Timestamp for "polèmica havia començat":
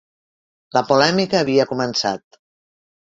0.91-2.39